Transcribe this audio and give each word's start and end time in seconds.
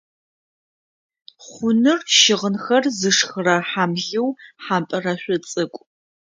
Хъуныр- 1.45 1.99
щыгъынхэр 2.19 2.83
зышхырэ 2.99 3.55
хьамлыу, 3.69 4.29
хьампӏырэшъо 4.63 5.35
цӏыкӏу. 5.49 5.83